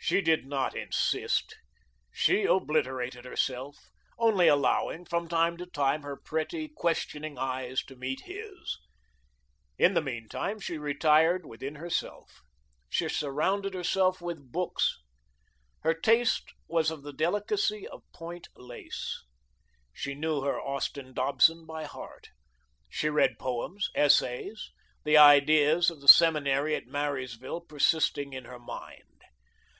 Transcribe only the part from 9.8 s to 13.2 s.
the meantime she retired within herself. She